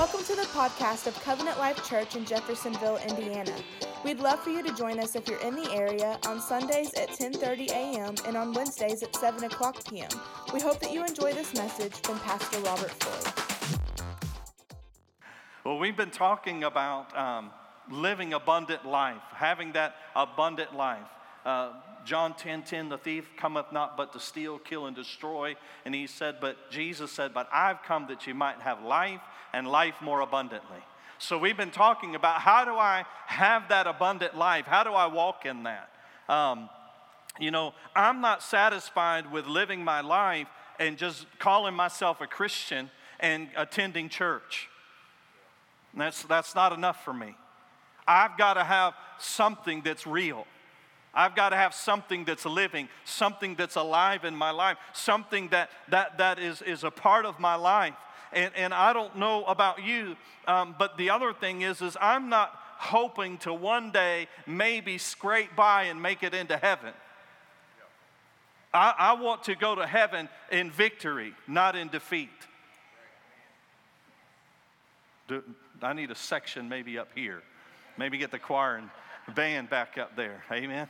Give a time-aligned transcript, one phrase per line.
[0.00, 3.52] Welcome to the podcast of Covenant Life Church in Jeffersonville, Indiana.
[4.02, 7.10] We'd love for you to join us if you're in the area on Sundays at
[7.10, 8.14] 10:30 a.m.
[8.26, 10.08] and on Wednesdays at 7 o'clock p.m.
[10.54, 14.06] We hope that you enjoy this message from Pastor Robert Floyd.
[15.66, 17.50] Well, we've been talking about um,
[17.90, 21.08] living abundant life, having that abundant life.
[21.44, 21.72] Uh,
[22.04, 25.56] John 10 10, the thief cometh not but to steal, kill, and destroy.
[25.84, 29.20] And he said, But Jesus said, But I've come that you might have life
[29.52, 30.78] and life more abundantly.
[31.18, 34.64] So we've been talking about how do I have that abundant life?
[34.64, 35.90] How do I walk in that?
[36.28, 36.70] Um,
[37.38, 40.48] you know, I'm not satisfied with living my life
[40.78, 42.90] and just calling myself a Christian
[43.20, 44.68] and attending church.
[45.94, 47.34] That's, that's not enough for me.
[48.08, 50.46] I've got to have something that's real.
[51.12, 55.70] I've got to have something that's living, something that's alive in my life, something that,
[55.88, 57.94] that, that is, is a part of my life.
[58.32, 62.28] And, and I don't know about you, um, but the other thing is, is I'm
[62.28, 66.92] not hoping to one day maybe scrape by and make it into heaven.
[68.72, 72.30] I, I want to go to heaven in victory, not in defeat.
[75.26, 75.42] Do,
[75.82, 77.42] I need a section maybe up here.
[77.98, 78.90] Maybe get the choir and
[79.34, 80.44] band back up there.
[80.52, 80.88] Amen.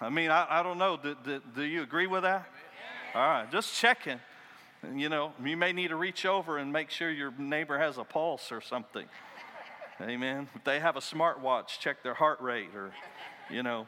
[0.00, 0.96] I mean, I, I don't know.
[0.96, 2.48] Do, do, do you agree with that?
[3.14, 4.18] All right, just checking.
[4.94, 8.04] You know, you may need to reach over and make sure your neighbor has a
[8.04, 9.06] pulse or something.
[10.00, 10.48] Amen.
[10.54, 12.92] If they have a smartwatch, check their heart rate or,
[13.50, 13.86] you know.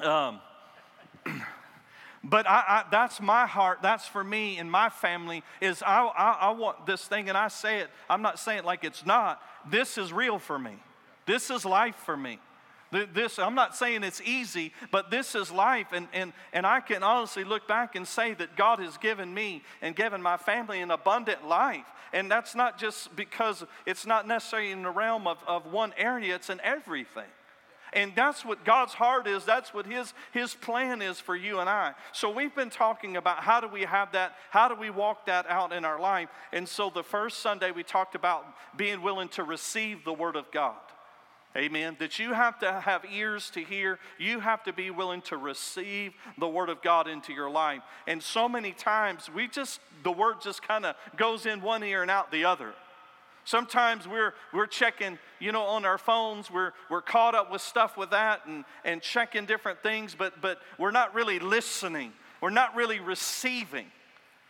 [0.00, 0.38] Um,
[2.22, 3.80] but I, I, that's my heart.
[3.82, 5.42] That's for me and my family.
[5.60, 7.90] Is I, I, I want this thing, and I say it.
[8.08, 9.42] I'm not saying it like it's not.
[9.68, 10.76] This is real for me.
[11.26, 12.38] This is life for me.
[12.90, 15.88] This, I'm not saying it's easy, but this is life.
[15.92, 19.62] And, and, and I can honestly look back and say that God has given me
[19.82, 21.84] and given my family an abundant life.
[22.14, 26.34] And that's not just because it's not necessarily in the realm of, of one area,
[26.34, 27.24] it's in everything.
[27.92, 29.44] And that's what God's heart is.
[29.44, 31.94] That's what his, his plan is for you and I.
[32.12, 35.46] So we've been talking about how do we have that, how do we walk that
[35.48, 36.28] out in our life.
[36.52, 38.46] And so the first Sunday we talked about
[38.76, 40.76] being willing to receive the Word of God.
[41.56, 41.96] Amen.
[41.98, 43.98] That you have to have ears to hear.
[44.18, 47.82] You have to be willing to receive the Word of God into your life.
[48.06, 52.02] And so many times we just, the Word just kind of goes in one ear
[52.02, 52.74] and out the other.
[53.44, 57.96] Sometimes we're, we're checking, you know, on our phones, we're, we're caught up with stuff
[57.96, 62.12] with that and, and checking different things, but, but we're not really listening.
[62.42, 63.86] We're not really receiving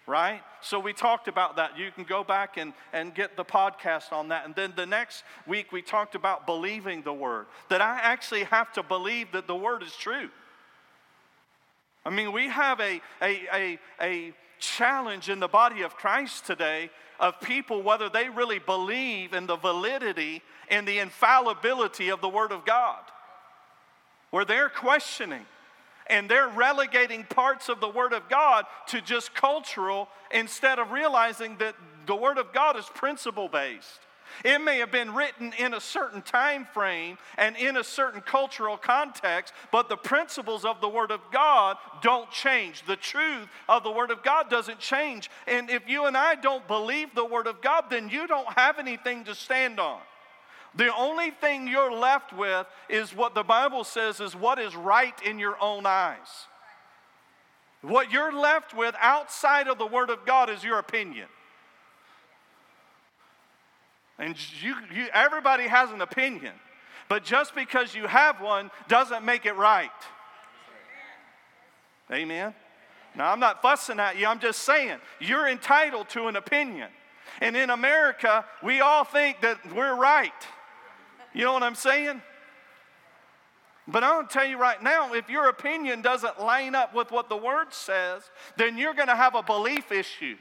[0.08, 0.40] right?
[0.62, 1.78] So we talked about that.
[1.78, 4.46] You can go back and, and get the podcast on that.
[4.46, 8.72] And then the next week, we talked about believing the word, that I actually have
[8.72, 10.30] to believe that the word is true.
[12.04, 16.90] I mean, we have a, a, a, a challenge in the body of Christ today
[17.20, 22.52] of people whether they really believe in the validity and the infallibility of the Word
[22.52, 23.00] of God,
[24.30, 25.44] where they're questioning
[26.08, 31.56] and they're relegating parts of the Word of God to just cultural instead of realizing
[31.58, 31.74] that
[32.06, 34.00] the Word of God is principle based.
[34.44, 38.76] It may have been written in a certain time frame and in a certain cultural
[38.76, 42.84] context, but the principles of the Word of God don't change.
[42.86, 45.30] The truth of the Word of God doesn't change.
[45.46, 48.78] And if you and I don't believe the Word of God, then you don't have
[48.78, 50.00] anything to stand on.
[50.74, 55.14] The only thing you're left with is what the Bible says is what is right
[55.22, 56.46] in your own eyes.
[57.82, 61.28] What you're left with outside of the Word of God is your opinion.
[64.18, 66.52] And you, you, everybody has an opinion,
[67.08, 69.90] but just because you have one doesn't make it right.
[72.10, 72.52] Amen?
[73.14, 76.88] Now, I'm not fussing at you, I'm just saying you're entitled to an opinion.
[77.40, 80.32] And in America, we all think that we're right.
[81.38, 82.20] You know what I'm saying?
[83.86, 87.12] But I want to tell you right now if your opinion doesn't line up with
[87.12, 88.24] what the Word says,
[88.56, 90.36] then you're going to have a belief issue.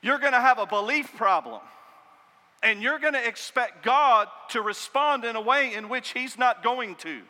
[0.00, 1.60] You're going to have a belief problem.
[2.62, 6.62] And you're going to expect God to respond in a way in which He's not
[6.62, 7.20] going to.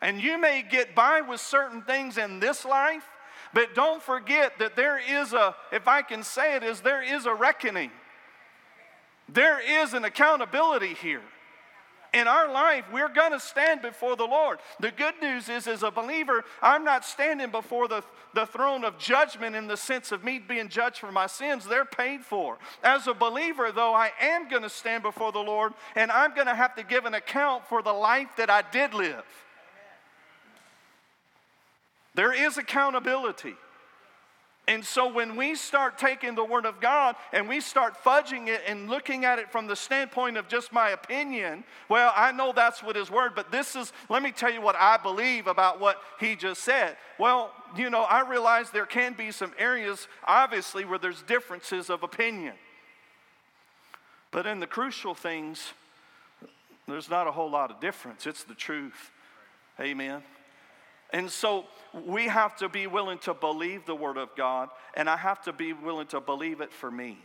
[0.00, 3.04] And you may get by with certain things in this life,
[3.52, 7.26] but don't forget that there is a, if I can say it, is there is
[7.26, 7.90] a reckoning.
[9.28, 11.22] There is an accountability here.
[12.14, 14.60] In our life, we're going to stand before the Lord.
[14.78, 18.04] The good news is, as a believer, I'm not standing before the,
[18.34, 21.64] the throne of judgment in the sense of me being judged for my sins.
[21.64, 22.58] They're paid for.
[22.84, 26.46] As a believer, though, I am going to stand before the Lord and I'm going
[26.46, 29.24] to have to give an account for the life that I did live.
[32.14, 33.56] There is accountability.
[34.66, 38.62] And so when we start taking the Word of God and we start fudging it
[38.66, 42.82] and looking at it from the standpoint of just my opinion, well, I know that's
[42.82, 46.00] what His Word, but this is, let me tell you what I believe about what
[46.18, 46.96] He just said.
[47.18, 52.02] Well, you know, I realize there can be some areas, obviously, where there's differences of
[52.02, 52.54] opinion.
[54.30, 55.74] But in the crucial things,
[56.88, 58.26] there's not a whole lot of difference.
[58.26, 59.10] It's the truth.
[59.78, 60.22] Amen.
[61.14, 61.66] And so
[62.04, 65.52] we have to be willing to believe the Word of God, and I have to
[65.52, 67.18] be willing to believe it for me.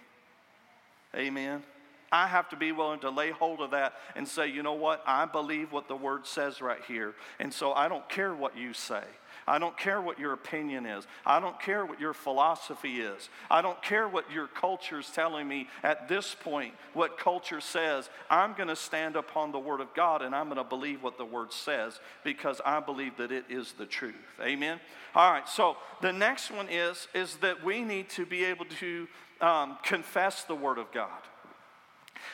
[1.15, 1.63] Amen.
[2.11, 5.01] I have to be willing to lay hold of that and say, you know what?
[5.07, 7.15] I believe what the Word says right here.
[7.39, 9.03] And so I don't care what you say.
[9.49, 11.07] I don't care what your opinion is.
[11.25, 13.29] I don't care what your philosophy is.
[13.49, 18.11] I don't care what your culture is telling me at this point, what culture says.
[18.29, 21.17] I'm going to stand upon the Word of God and I'm going to believe what
[21.17, 24.13] the Word says because I believe that it is the truth.
[24.39, 24.79] Amen?
[25.15, 29.07] All right, so the next one is, is that we need to be able to
[29.41, 31.09] um, confess the Word of God.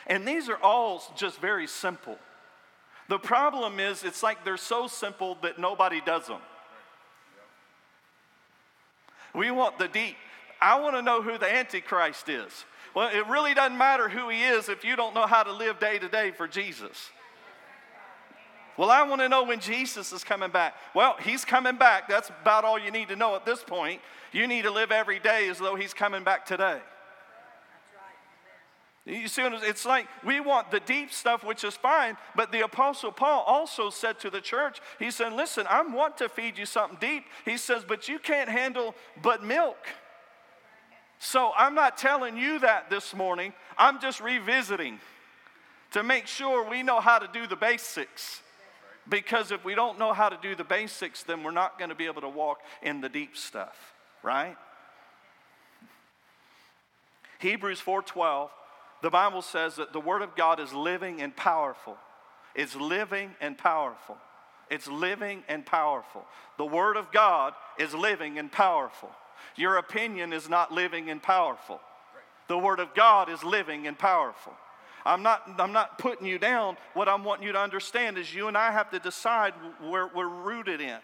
[0.06, 2.18] And these are all just very simple.
[3.08, 6.40] The problem is, it's like they're so simple that nobody does them.
[9.36, 10.16] We want the deep.
[10.60, 12.64] I want to know who the Antichrist is.
[12.94, 15.78] Well, it really doesn't matter who he is if you don't know how to live
[15.78, 17.10] day to day for Jesus.
[18.78, 20.74] Well, I want to know when Jesus is coming back.
[20.94, 22.08] Well, he's coming back.
[22.08, 24.00] That's about all you need to know at this point.
[24.32, 26.80] You need to live every day as though he's coming back today.
[29.06, 33.12] You see, it's like we want the deep stuff, which is fine, but the Apostle
[33.12, 36.98] Paul also said to the church, he said, Listen, I want to feed you something
[37.00, 37.24] deep.
[37.44, 39.78] He says, But you can't handle but milk.
[41.20, 44.98] So I'm not telling you that this morning, I'm just revisiting
[45.92, 48.42] to make sure we know how to do the basics.
[49.08, 51.94] Because if we don't know how to do the basics, then we're not going to
[51.94, 53.94] be able to walk in the deep stuff,
[54.24, 54.56] right?
[57.38, 58.50] Hebrews 4:12
[59.06, 61.96] the Bible says that the Word of God is living and powerful.
[62.56, 64.16] It's living and powerful.
[64.68, 66.24] It's living and powerful.
[66.58, 69.12] The Word of God is living and powerful.
[69.54, 71.80] Your opinion is not living and powerful.
[72.48, 74.54] The Word of God is living and powerful.
[75.04, 76.76] I'm not, I'm not putting you down.
[76.94, 80.26] What I'm wanting you to understand is you and I have to decide where we're
[80.26, 80.98] rooted in,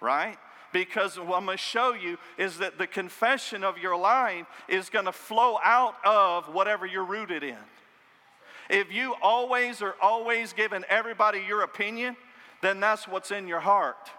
[0.00, 0.38] right?
[0.72, 4.88] Because what I'm going to show you is that the confession of your life is
[4.88, 7.56] going to flow out of whatever you're rooted in.
[8.68, 12.16] If you always are always giving everybody your opinion,
[12.62, 14.10] then that's what's in your heart.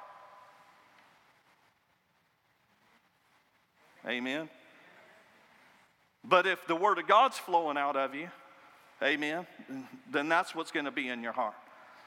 [4.08, 4.50] Amen.
[6.24, 8.30] But if the Word of God's flowing out of you,
[9.02, 9.48] amen,
[10.12, 11.56] then that's what's going to be in your heart.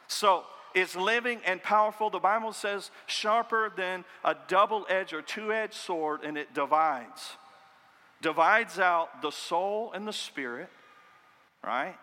[0.07, 0.45] So
[0.75, 2.11] it's living and powerful.
[2.11, 7.37] The Bible says sharper than a double edged or two edged sword, and it divides.
[8.21, 10.71] Divides out the soul and the spirit,
[11.63, 11.95] right?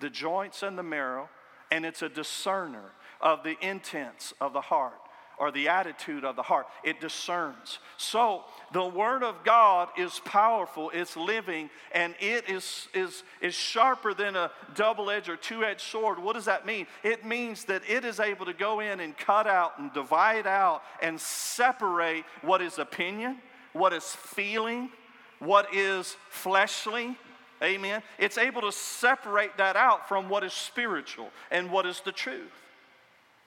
[0.00, 1.28] The joints and the marrow,
[1.70, 5.00] and it's a discerner of the intents of the heart
[5.38, 6.66] or the attitude of the heart.
[6.84, 7.78] It discerns.
[7.96, 14.14] So the Word of God is powerful, it's living, and it is, is, is sharper
[14.14, 16.18] than a double edged or two edged sword.
[16.18, 16.86] What does that mean?
[17.02, 20.82] It means that it is able to go in and cut out and divide out
[21.00, 23.38] and separate what is opinion,
[23.72, 24.90] what is feeling,
[25.38, 27.16] what is fleshly.
[27.62, 28.02] Amen.
[28.18, 32.52] It's able to separate that out from what is spiritual and what is the truth.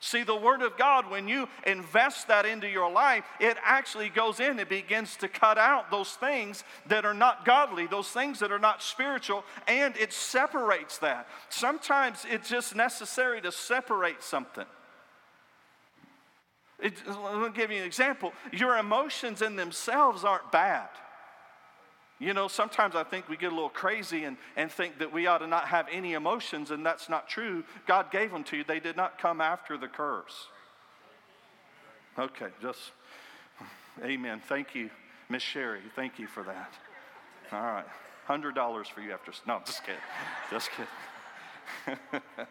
[0.03, 4.39] See, the Word of God, when you invest that into your life, it actually goes
[4.39, 8.51] in and begins to cut out those things that are not godly, those things that
[8.51, 11.27] are not spiritual, and it separates that.
[11.49, 14.65] Sometimes it's just necessary to separate something.
[16.79, 18.33] It, let me give you an example.
[18.51, 20.89] Your emotions in themselves aren't bad.
[22.21, 25.25] You know, sometimes I think we get a little crazy and, and think that we
[25.25, 27.63] ought to not have any emotions, and that's not true.
[27.87, 30.45] God gave them to you, they did not come after the curse.
[32.19, 32.91] Okay, just
[34.03, 34.39] amen.
[34.47, 34.91] Thank you,
[35.29, 35.81] Miss Sherry.
[35.95, 36.71] Thank you for that.
[37.51, 37.87] All right,
[38.29, 39.31] $100 for you after.
[39.47, 39.99] No, just kidding.
[40.51, 40.85] Just kidding.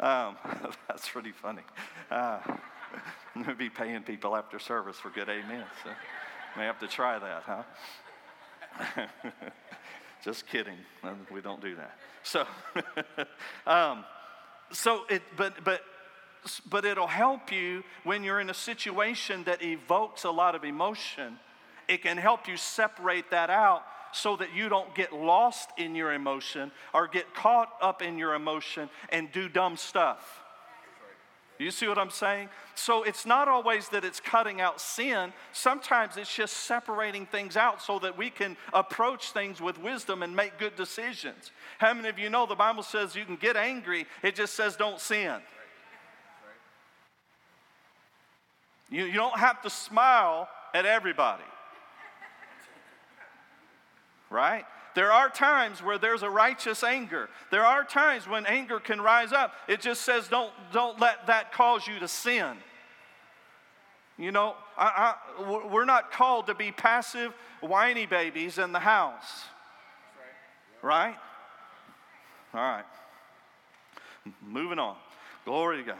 [0.00, 0.38] um,
[0.88, 1.64] that's pretty funny.
[2.10, 2.38] Uh,
[3.34, 5.64] I'm going to be paying people after service for good amen.
[5.84, 5.90] So.
[6.56, 7.62] May have to try that, huh?
[10.24, 10.76] Just kidding.
[11.32, 11.98] We don't do that.
[12.22, 12.46] So,
[13.66, 14.04] um,
[14.70, 15.82] so it, but, but,
[16.68, 21.38] but it'll help you when you're in a situation that evokes a lot of emotion.
[21.88, 23.82] It can help you separate that out
[24.12, 28.34] so that you don't get lost in your emotion or get caught up in your
[28.34, 30.41] emotion and do dumb stuff.
[31.62, 32.48] You see what I'm saying?
[32.74, 35.32] So it's not always that it's cutting out sin.
[35.52, 40.34] Sometimes it's just separating things out so that we can approach things with wisdom and
[40.34, 41.50] make good decisions.
[41.78, 44.76] How many of you know the Bible says you can get angry, it just says
[44.76, 45.40] don't sin.
[48.90, 51.44] You, you don't have to smile at everybody.
[54.28, 54.64] Right?
[54.94, 57.28] There are times where there's a righteous anger.
[57.50, 59.54] There are times when anger can rise up.
[59.68, 62.56] It just says don't, don't let that cause you to sin.
[64.18, 69.44] You know, I, I, we're not called to be passive, whiny babies in the house.
[70.82, 71.16] Right?
[72.54, 72.84] All right.
[74.46, 74.96] Moving on.
[75.44, 75.96] Glory to God.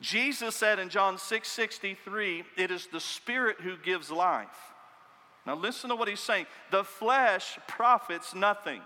[0.00, 4.69] Jesus said in John 6 63, it is the Spirit who gives life.
[5.46, 6.46] Now, listen to what he's saying.
[6.70, 8.82] The flesh profits nothing.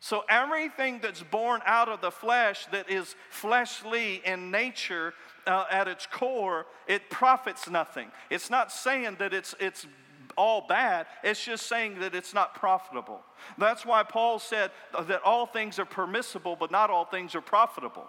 [0.00, 5.12] So, everything that's born out of the flesh that is fleshly in nature
[5.46, 8.10] uh, at its core, it profits nothing.
[8.30, 9.86] It's not saying that it's, it's
[10.36, 13.20] all bad, it's just saying that it's not profitable.
[13.58, 18.06] That's why Paul said that all things are permissible, but not all things are profitable.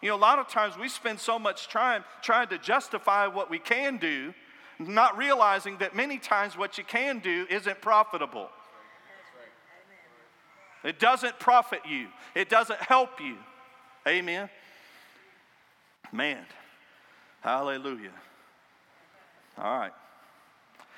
[0.00, 3.48] You know, a lot of times we spend so much time trying to justify what
[3.48, 4.34] we can do
[4.78, 8.48] not realizing that many times what you can do isn't profitable.
[10.84, 13.36] It doesn't profit you, it doesn't help you.
[14.06, 14.50] Amen.
[16.10, 16.44] Man,
[17.40, 18.10] hallelujah.
[19.56, 19.92] All right.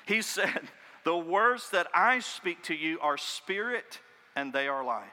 [0.05, 0.61] He said,
[1.03, 3.99] The words that I speak to you are spirit
[4.35, 5.03] and they are life.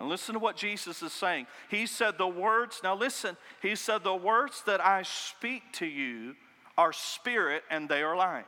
[0.00, 1.46] And listen to what Jesus is saying.
[1.70, 6.34] He said, The words, now listen, he said, The words that I speak to you
[6.76, 8.44] are spirit and they are life.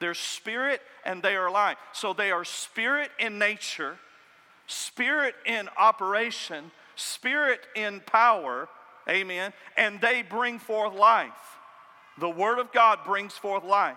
[0.00, 1.78] They're spirit and they are life.
[1.92, 3.96] So they are spirit in nature,
[4.66, 8.68] spirit in operation, spirit in power,
[9.08, 11.30] amen, and they bring forth life.
[12.18, 13.96] The Word of God brings forth life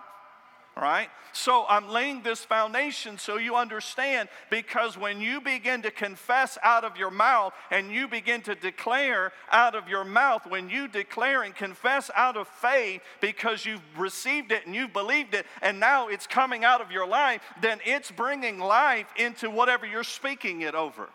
[0.78, 1.08] right?
[1.32, 6.84] So I'm laying this foundation so you understand because when you begin to confess out
[6.84, 11.42] of your mouth and you begin to declare out of your mouth, when you declare
[11.42, 16.08] and confess out of faith because you've received it and you've believed it and now
[16.08, 20.74] it's coming out of your life, then it's bringing life into whatever you're speaking it
[20.74, 21.08] over.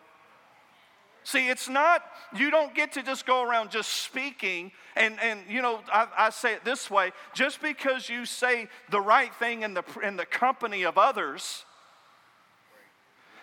[1.24, 2.02] See, it's not,
[2.36, 4.72] you don't get to just go around just speaking.
[4.94, 9.00] And, and you know, I, I say it this way just because you say the
[9.00, 11.64] right thing in the, in the company of others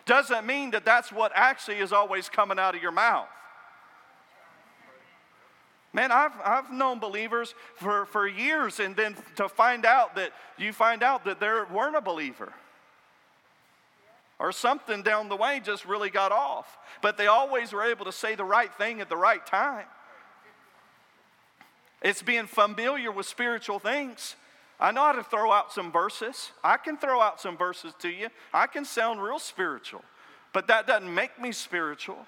[0.05, 3.27] doesn't mean that that's what actually is always coming out of your mouth.
[5.93, 10.71] Man, I've, I've known believers for, for years, and then to find out that you
[10.71, 12.53] find out that they weren't a believer
[14.41, 16.79] or something down the way just really got off.
[17.03, 19.85] But they always were able to say the right thing at the right time.
[22.01, 24.35] It's being familiar with spiritual things.
[24.79, 26.51] I know how to throw out some verses.
[26.63, 28.29] I can throw out some verses to you.
[28.51, 30.03] I can sound real spiritual,
[30.53, 32.25] but that doesn't make me spiritual,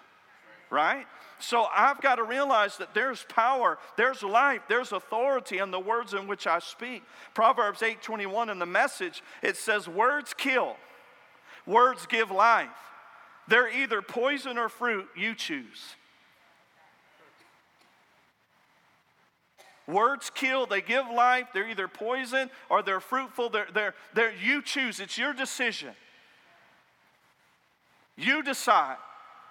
[0.69, 1.07] right?
[1.39, 6.13] So I've got to realize that there's power, there's life, there's authority in the words
[6.13, 7.01] in which I speak.
[7.33, 10.77] Proverbs 8:21 in the message, it says, Words kill,
[11.65, 12.69] Words give life.
[13.47, 15.95] They're either poison or fruit, you choose.
[19.85, 23.49] Words kill, they give life, they're either poison or they're fruitful.
[23.49, 25.91] They're, they're, they're, you choose, it's your decision.
[28.15, 28.97] You decide.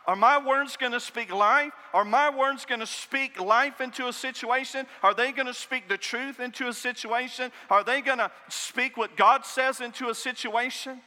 [0.06, 1.72] Are my words going to speak life?
[1.92, 4.86] Are my words going to speak life into a situation?
[5.02, 7.52] Are they going to speak the truth into a situation?
[7.70, 11.00] Are they going to speak what God says into a situation?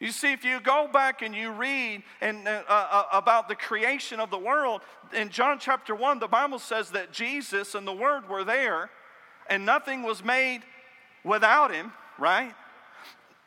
[0.00, 4.20] You see, if you go back and you read and, uh, uh, about the creation
[4.20, 4.82] of the world,
[5.12, 8.90] in John chapter 1, the Bible says that Jesus and the Word were there
[9.48, 10.62] and nothing was made
[11.22, 12.54] without Him, right?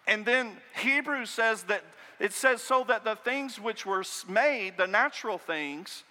[0.08, 1.84] And then Hebrews says that
[2.20, 6.04] it says, so that the things which were made, the natural things,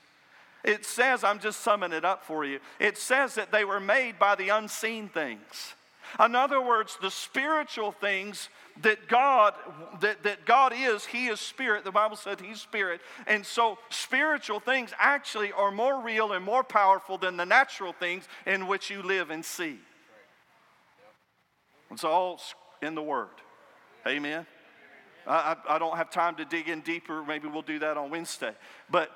[0.62, 4.18] it says, I'm just summing it up for you, it says that they were made
[4.18, 5.74] by the unseen things.
[6.24, 8.48] In other words, the spiritual things
[8.82, 9.54] that God
[10.00, 11.84] that, that God is, He is spirit.
[11.84, 13.00] The Bible said He's spirit.
[13.26, 18.28] And so spiritual things actually are more real and more powerful than the natural things
[18.46, 19.78] in which you live and see.
[21.90, 22.40] It's all
[22.82, 23.28] in the Word.
[24.06, 24.46] Amen.
[25.26, 27.24] I, I, don't have time to dig in deeper.
[27.24, 28.52] Maybe we'll do that on Wednesday.
[28.88, 29.10] But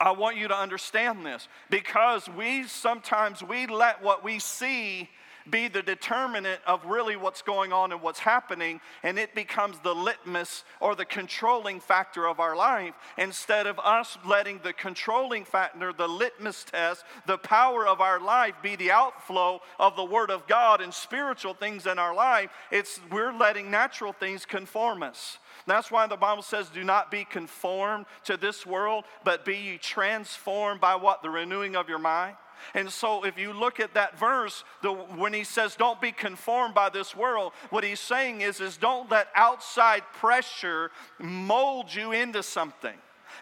[0.00, 5.08] I want you to understand this because we sometimes we let what we see
[5.50, 9.94] be the determinant of really what's going on and what's happening, and it becomes the
[9.94, 15.92] litmus or the controlling factor of our life instead of us letting the controlling factor,
[15.92, 20.46] the litmus test, the power of our life be the outflow of the Word of
[20.46, 22.50] God and spiritual things in our life.
[22.70, 25.38] It's we're letting natural things conform us.
[25.66, 29.78] That's why the Bible says, Do not be conformed to this world, but be ye
[29.78, 31.22] transformed by what?
[31.22, 32.36] The renewing of your mind.
[32.74, 36.74] And so, if you look at that verse, the, when he says, Don't be conformed
[36.74, 42.42] by this world, what he's saying is, is don't let outside pressure mold you into
[42.42, 42.94] something.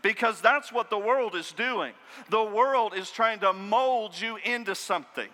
[0.02, 1.92] Because that's what the world is doing.
[2.30, 5.28] The world is trying to mold you into something,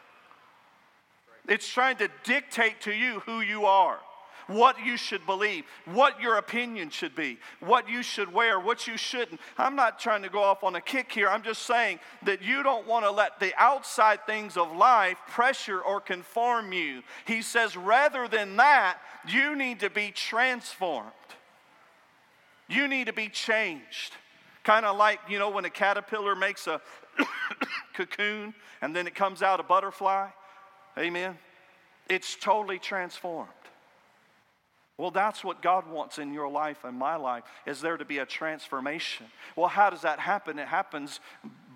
[1.48, 3.98] it's trying to dictate to you who you are
[4.46, 8.96] what you should believe, what your opinion should be, what you should wear, what you
[8.96, 9.40] shouldn't.
[9.58, 11.28] I'm not trying to go off on a kick here.
[11.28, 15.80] I'm just saying that you don't want to let the outside things of life pressure
[15.80, 17.02] or conform you.
[17.26, 21.10] He says, rather than that, you need to be transformed.
[22.68, 24.12] You need to be changed.
[24.64, 26.80] Kind of like, you know, when a caterpillar makes a
[27.94, 30.28] cocoon and then it comes out a butterfly.
[30.98, 31.38] Amen.
[32.08, 33.50] It's totally transformed.
[34.98, 38.18] Well, that's what God wants in your life and my life, is there to be
[38.18, 39.26] a transformation.
[39.56, 40.58] Well, how does that happen?
[40.58, 41.20] It happens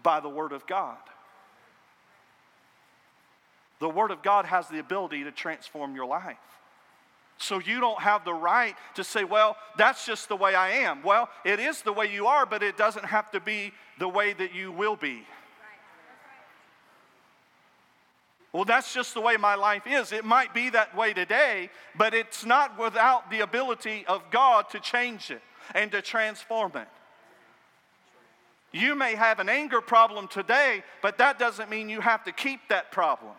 [0.03, 0.99] by the Word of God.
[3.81, 6.37] The Word of God has the ability to transform your life.
[7.39, 11.03] So you don't have the right to say, well, that's just the way I am.
[11.03, 14.33] Well, it is the way you are, but it doesn't have to be the way
[14.33, 15.23] that you will be.
[18.53, 20.13] Well, that's just the way my life is.
[20.13, 24.81] It might be that way today, but it's not without the ability of God to
[24.81, 25.43] change it
[25.75, 26.89] and to transform it.
[28.73, 32.61] You may have an anger problem today, but that doesn't mean you have to keep
[32.69, 33.33] that problem.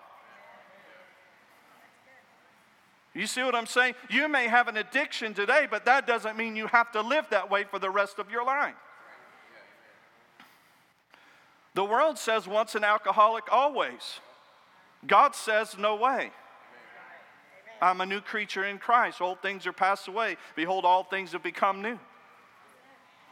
[3.13, 3.95] You see what I'm saying?
[4.09, 7.49] You may have an addiction today, but that doesn't mean you have to live that
[7.49, 8.75] way for the rest of your life.
[11.73, 14.19] The world says once an alcoholic, always.
[15.05, 16.31] God says, No way.
[17.81, 19.21] I'm a new creature in Christ.
[19.21, 20.37] Old things are passed away.
[20.55, 21.99] Behold, all things have become new.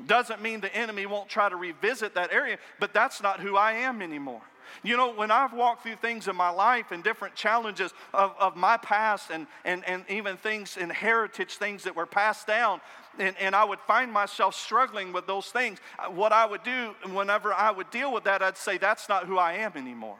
[0.05, 3.73] Doesn't mean the enemy won't try to revisit that area, but that's not who I
[3.73, 4.41] am anymore.
[4.83, 8.55] You know, when I've walked through things in my life and different challenges of, of
[8.55, 12.81] my past and, and, and even things in heritage, things that were passed down,
[13.17, 17.53] and, and I would find myself struggling with those things, what I would do whenever
[17.53, 20.17] I would deal with that, I'd say, That's not who I am anymore.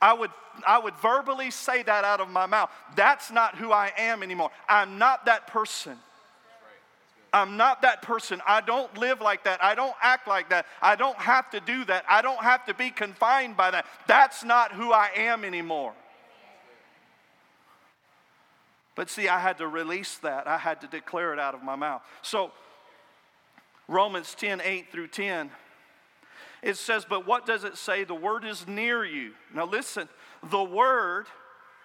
[0.00, 0.30] I would,
[0.66, 2.70] I would verbally say that out of my mouth.
[2.94, 4.50] That's not who I am anymore.
[4.68, 5.98] I'm not that person.
[7.32, 8.40] I'm not that person.
[8.46, 9.62] I don't live like that.
[9.62, 10.66] I don't act like that.
[10.80, 12.04] I don't have to do that.
[12.08, 13.86] I don't have to be confined by that.
[14.06, 15.92] That's not who I am anymore.
[18.94, 20.48] But see, I had to release that.
[20.48, 22.02] I had to declare it out of my mouth.
[22.22, 22.50] So,
[23.86, 25.50] Romans 10 8 through 10
[26.62, 28.04] it says, But what does it say?
[28.04, 29.32] The word is near you.
[29.54, 30.08] Now listen,
[30.50, 31.26] the word,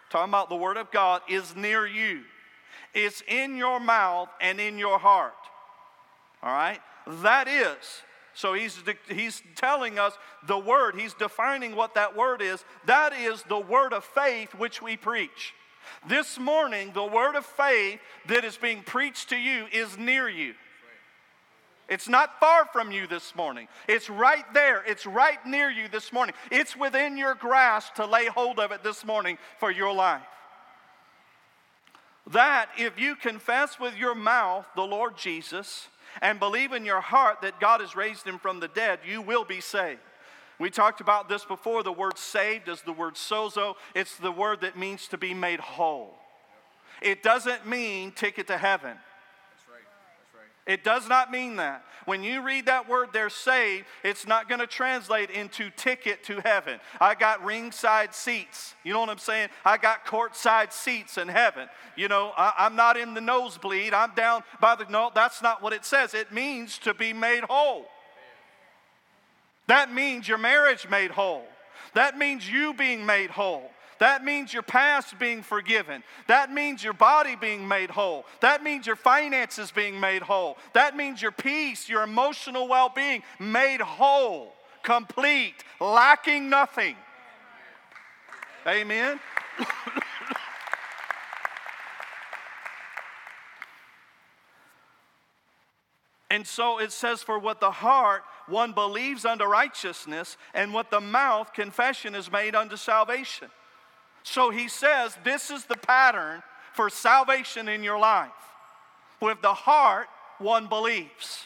[0.09, 2.21] talking about the word of God, is near you.
[2.93, 5.33] It's in your mouth and in your heart.
[6.41, 6.79] All right?
[7.07, 8.03] That is.
[8.35, 10.13] So he's, he's telling us
[10.47, 12.63] the word, he's defining what that word is.
[12.85, 15.53] That is the word of faith which we preach.
[16.07, 20.55] This morning, the word of faith that is being preached to you is near you.
[21.89, 23.67] It's not far from you this morning.
[23.87, 24.83] It's right there.
[24.85, 26.33] It's right near you this morning.
[26.51, 30.21] It's within your grasp to lay hold of it this morning for your life.
[32.27, 35.87] That if you confess with your mouth the Lord Jesus
[36.21, 39.43] and believe in your heart that God has raised him from the dead, you will
[39.43, 39.99] be saved.
[40.59, 41.83] We talked about this before.
[41.83, 45.59] The word saved is the word sozo, it's the word that means to be made
[45.59, 46.15] whole.
[47.01, 48.97] It doesn't mean ticket to heaven.
[50.65, 51.83] It does not mean that.
[52.05, 56.39] When you read that word, they're saved, it's not going to translate into ticket to
[56.41, 56.79] heaven.
[57.01, 58.73] I got ringside seats.
[58.83, 59.49] You know what I'm saying?
[59.65, 61.67] I got courtside seats in heaven.
[61.95, 63.93] You know, I, am not in the nosebleed.
[63.93, 64.85] I'm down by the.
[64.85, 66.13] No, that's not what it says.
[66.13, 67.85] It means to be made whole.
[69.67, 71.45] That means your marriage made whole.
[71.93, 73.69] That means you being made whole.
[73.99, 76.03] That means your past being forgiven.
[76.27, 78.25] That means your body being made whole.
[78.41, 80.57] That means your finances being made whole.
[80.73, 84.53] That means your peace, your emotional well being made whole,
[84.83, 86.95] complete, lacking nothing.
[88.65, 89.19] Amen.
[96.29, 101.01] and so it says, For what the heart one believes unto righteousness, and what the
[101.01, 103.49] mouth confession is made unto salvation.
[104.23, 106.41] So he says this is the pattern
[106.73, 108.31] for salvation in your life.
[109.21, 110.07] With the heart,
[110.39, 111.45] one believes,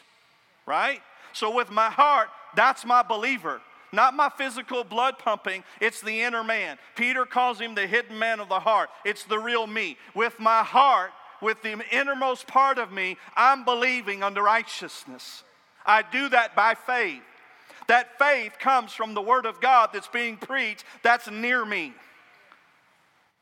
[0.65, 1.01] right?
[1.33, 3.61] So with my heart, that's my believer.
[3.91, 6.77] Not my physical blood pumping, it's the inner man.
[6.95, 8.89] Peter calls him the hidden man of the heart.
[9.05, 9.97] It's the real me.
[10.13, 11.11] With my heart,
[11.41, 15.43] with the innermost part of me, I'm believing unto righteousness.
[15.85, 17.21] I do that by faith.
[17.87, 21.93] That faith comes from the Word of God that's being preached, that's near me.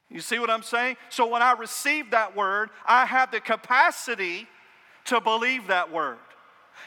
[0.09, 0.97] You see what I'm saying?
[1.09, 4.47] So when I receive that Word, I have the capacity
[5.05, 6.17] to believe that Word.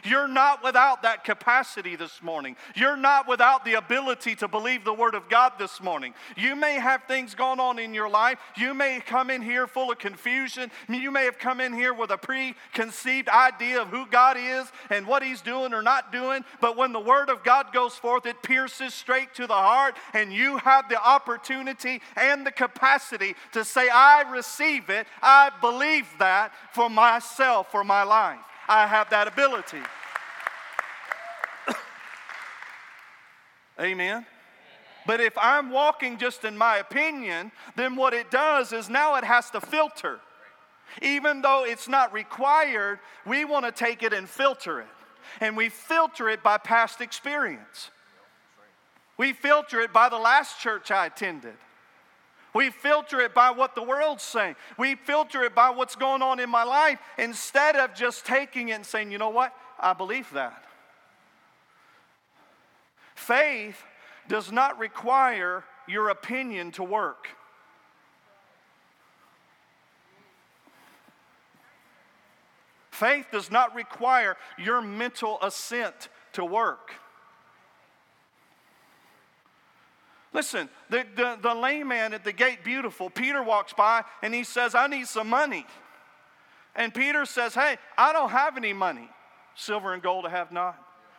[0.05, 2.57] You're not without that capacity this morning.
[2.75, 6.15] You're not without the ability to believe the Word of God this morning.
[6.37, 8.39] You may have things going on in your life.
[8.57, 10.71] You may come in here full of confusion.
[10.89, 15.07] You may have come in here with a preconceived idea of who God is and
[15.07, 16.45] what He's doing or not doing.
[16.61, 20.33] But when the Word of God goes forth, it pierces straight to the heart, and
[20.33, 25.07] you have the opportunity and the capacity to say, I receive it.
[25.23, 28.39] I believe that for myself, for my life.
[28.69, 29.81] I have that ability.
[33.81, 34.27] Amen.
[35.07, 39.25] But if I'm walking just in my opinion, then what it does is now it
[39.25, 40.21] has to filter.
[41.01, 44.87] Even though it's not required, we want to take it and filter it.
[45.41, 47.91] And we filter it by past experience.
[49.17, 51.55] We filter it by the last church I attended.
[52.59, 54.57] We filter it by what the world's saying.
[54.77, 58.73] We filter it by what's going on in my life instead of just taking it
[58.73, 59.55] and saying, you know what?
[59.79, 60.65] I believe that.
[63.15, 63.81] Faith
[64.27, 67.29] does not require your opinion to work.
[72.91, 76.91] Faith does not require your mental assent to work.
[80.33, 84.45] Listen, the, the, the lame man at the gate, beautiful, Peter walks by and he
[84.45, 85.67] says, I need some money.
[86.77, 89.09] And Peter says, Hey, I don't have any money.
[89.55, 90.77] Silver and gold I have not.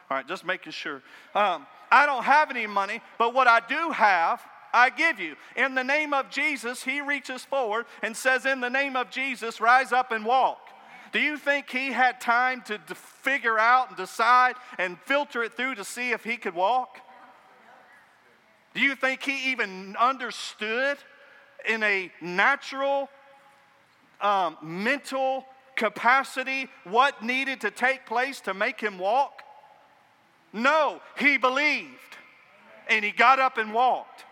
[0.10, 1.02] All right, just making sure.
[1.36, 4.42] Um, I don't have any money, but what I do have,
[4.74, 5.36] I give you.
[5.56, 9.60] In the name of Jesus, he reaches forward and says, In the name of Jesus,
[9.60, 10.60] rise up and walk.
[11.12, 15.58] Do you think he had time to, to figure out and decide and filter it
[15.58, 17.00] through to see if he could walk?
[18.74, 20.98] Do you think he even understood
[21.68, 23.10] in a natural,
[24.22, 29.44] um, mental capacity what needed to take place to make him walk?
[30.54, 32.18] No, he believed
[32.90, 34.26] and he got up and walked.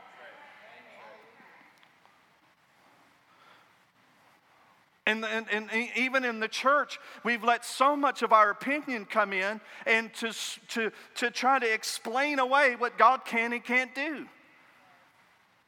[5.08, 9.32] And, and, and, even in the church, we've let so much of our opinion come
[9.32, 10.34] in and to,
[10.68, 14.26] to, to try to explain away what God can and can't do.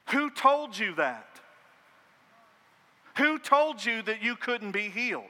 [0.10, 1.39] Who told you that?
[3.15, 5.23] Who told you that you couldn't be healed?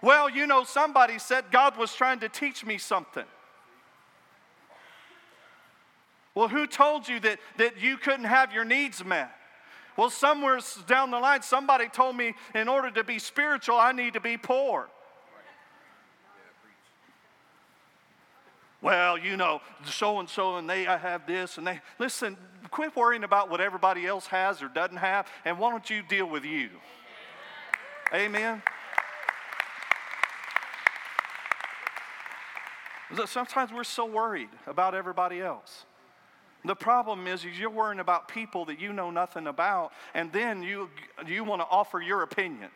[0.00, 3.26] Well, you know, somebody said God was trying to teach me something.
[6.34, 9.30] Well, who told you that, that you couldn't have your needs met?
[9.96, 14.14] Well, somewhere down the line, somebody told me in order to be spiritual, I need
[14.14, 14.88] to be poor.
[18.80, 21.80] Well, you know, so and so, and they I have this, and they.
[22.00, 22.36] Listen,
[22.72, 26.26] quit worrying about what everybody else has or doesn't have, and why don't you deal
[26.26, 26.70] with you?
[28.12, 28.60] Amen.
[33.26, 35.84] Sometimes we're so worried about everybody else.
[36.64, 40.62] The problem is, is you're worrying about people that you know nothing about, and then
[40.62, 40.90] you,
[41.26, 42.70] you want to offer your opinion.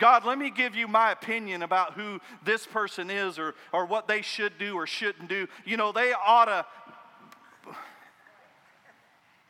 [0.00, 4.08] God, let me give you my opinion about who this person is or, or what
[4.08, 5.46] they should do or shouldn't do.
[5.64, 6.66] You know, they ought to,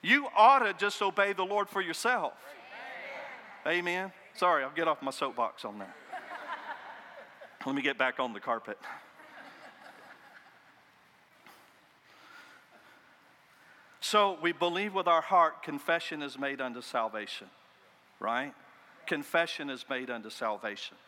[0.02, 2.34] you ought to just obey the Lord for yourself.
[3.66, 3.78] Amen.
[3.78, 4.12] Amen.
[4.34, 5.94] Sorry, I'll get off my soapbox on that.
[7.64, 8.78] Let me get back on the carpet.
[14.05, 17.47] So we believe with our heart, confession is made unto salvation,
[18.21, 18.53] right?
[19.07, 20.99] Confession is made unto salvation.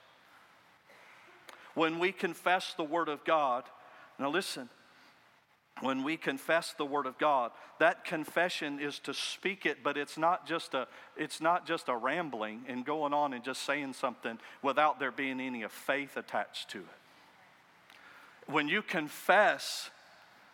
[1.75, 3.65] When we confess the Word of God,
[4.19, 4.71] now listen,
[5.83, 10.17] when we confess the word of god that confession is to speak it but it's
[10.17, 14.39] not just a it's not just a rambling and going on and just saying something
[14.63, 19.91] without there being any of faith attached to it when you confess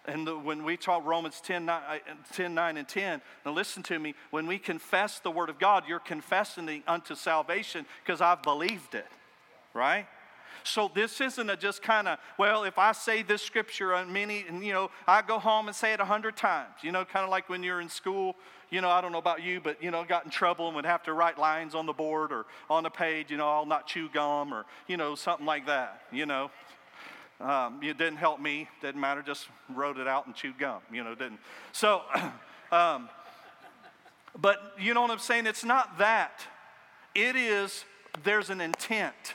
[0.04, 1.98] and the, when we talk Romans 10 9, uh,
[2.32, 4.14] 10 9, and 10, now listen to me.
[4.30, 9.06] When we confess the Word of God, you're confessing unto salvation because I've believed it,
[9.74, 10.06] right?
[10.64, 14.44] So this isn't a just kind of, well, if I say this scripture on many,
[14.48, 17.24] and you know, I go home and say it a hundred times, you know, kind
[17.24, 18.36] of like when you're in school,
[18.70, 20.86] you know, I don't know about you, but you know, got in trouble and would
[20.86, 23.86] have to write lines on the board or on the page, you know, I'll not
[23.86, 26.50] chew gum or, you know, something like that, you know.
[27.40, 31.02] Um, it didn't help me, didn't matter, just wrote it out and chewed gum, you
[31.02, 31.40] know, didn't.
[31.72, 32.02] So,
[32.72, 33.08] um,
[34.40, 35.46] but you know what I'm saying?
[35.46, 36.40] It's not that.
[37.14, 37.84] It is,
[38.22, 39.34] there's an intent.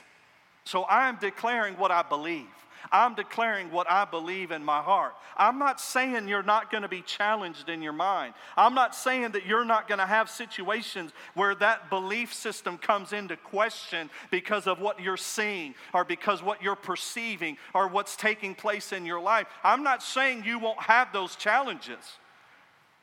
[0.64, 2.46] So I'm declaring what I believe.
[2.90, 5.14] I'm declaring what I believe in my heart.
[5.36, 8.34] I'm not saying you're not going to be challenged in your mind.
[8.56, 13.12] I'm not saying that you're not going to have situations where that belief system comes
[13.12, 18.54] into question because of what you're seeing or because what you're perceiving or what's taking
[18.54, 19.46] place in your life.
[19.62, 22.18] I'm not saying you won't have those challenges.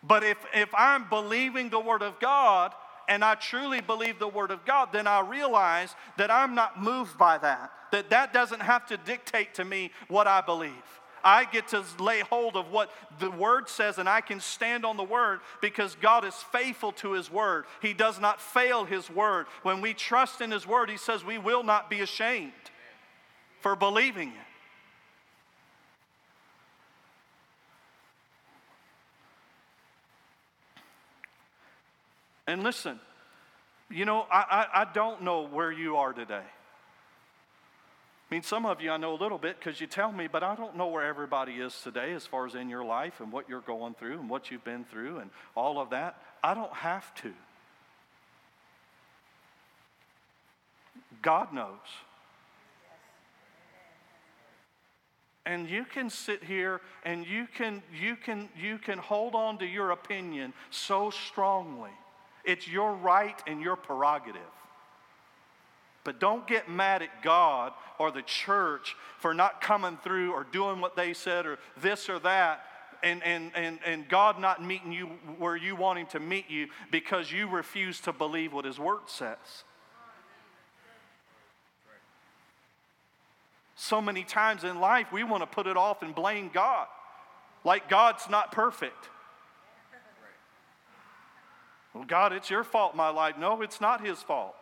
[0.04, 2.74] But if, if I'm believing the Word of God,
[3.08, 7.18] and I truly believe the Word of God, then I realize that I'm not moved
[7.18, 10.72] by that, that that doesn't have to dictate to me what I believe.
[11.24, 14.96] I get to lay hold of what the Word says, and I can stand on
[14.96, 17.66] the Word because God is faithful to His Word.
[17.82, 19.48] He does not fail His Word.
[19.64, 22.52] When we trust in His Word, He says we will not be ashamed
[23.60, 24.45] for believing it.
[32.48, 33.00] And listen,
[33.90, 36.44] you know, I, I, I don't know where you are today.
[38.30, 40.44] I mean, some of you I know a little bit because you tell me, but
[40.44, 43.48] I don't know where everybody is today as far as in your life and what
[43.48, 46.20] you're going through and what you've been through and all of that.
[46.44, 47.34] I don't have to.
[51.22, 51.70] God knows.
[55.46, 59.66] And you can sit here and you can, you can, you can hold on to
[59.66, 61.92] your opinion so strongly
[62.46, 64.42] it's your right and your prerogative.
[66.04, 70.80] But don't get mad at God or the church for not coming through or doing
[70.80, 72.64] what they said or this or that.
[73.02, 76.68] And, and, and, and God not meeting you where you want Him to meet you
[76.92, 79.38] because you refuse to believe what His Word says.
[83.76, 86.88] So many times in life, we want to put it off and blame God.
[87.64, 89.10] Like God's not perfect.
[91.96, 93.38] Well, God, it's your fault, my life.
[93.40, 94.54] No, it's not His fault.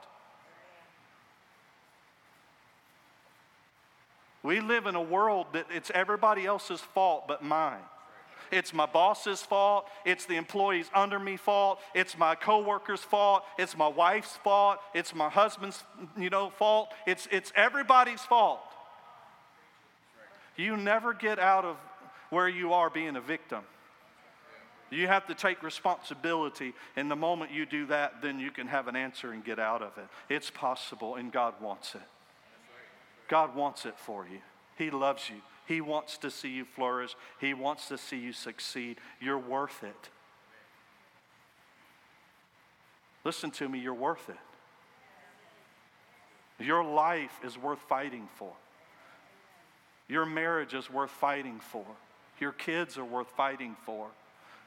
[4.43, 7.81] We live in a world that it's everybody else's fault but mine.
[8.51, 9.87] It's my boss's fault.
[10.05, 11.79] It's the employees under me fault.
[11.95, 13.43] It's my coworker's fault.
[13.57, 14.77] It's my wife's fault.
[14.93, 15.83] It's my husband's,
[16.15, 16.89] you know, fault.
[17.07, 18.59] It's, it's everybody's fault.
[20.55, 21.77] You never get out of
[22.29, 23.63] where you are being a victim.
[24.93, 26.73] You have to take responsibility.
[26.95, 29.81] And the moment you do that, then you can have an answer and get out
[29.81, 30.07] of it.
[30.29, 32.01] It's possible, and God wants it.
[33.27, 34.39] God wants it for you.
[34.77, 35.37] He loves you.
[35.65, 37.15] He wants to see you flourish.
[37.39, 38.97] He wants to see you succeed.
[39.19, 40.09] You're worth it.
[43.23, 44.35] Listen to me, you're worth it.
[46.63, 48.51] Your life is worth fighting for.
[50.09, 51.85] Your marriage is worth fighting for.
[52.39, 54.09] Your kids are worth fighting for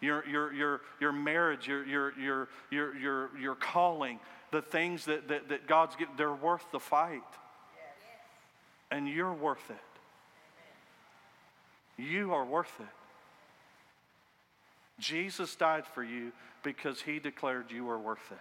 [0.00, 4.18] your, your, your, your marriage, your, your, your, your, your, your calling,
[4.50, 7.22] the things that, that, that God's given, they're worth the fight.
[8.90, 9.76] And you're worth it.
[12.00, 12.87] You are worth it.
[14.98, 16.32] Jesus died for you
[16.62, 18.38] because he declared you were worth it.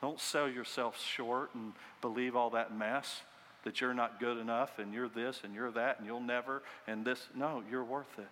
[0.00, 3.20] Don't sell yourself short and believe all that mess
[3.64, 7.04] that you're not good enough and you're this and you're that and you'll never and
[7.04, 7.26] this.
[7.34, 8.28] No, you're worth it.